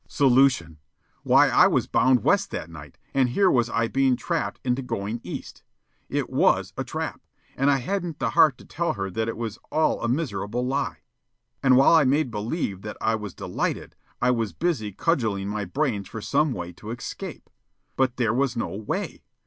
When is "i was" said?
1.49-1.85, 12.99-13.35, 14.19-14.53